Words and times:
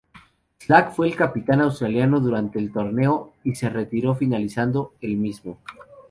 Slack 0.57 0.93
fue 0.95 1.09
el 1.09 1.15
capitán 1.15 1.61
australiano 1.61 2.19
durante 2.19 2.57
el 2.57 2.71
torneo 2.73 3.33
y 3.43 3.53
se 3.53 3.69
retiró 3.69 4.15
finalizado 4.15 4.95
el 4.99 5.15
mismo. 5.15 5.59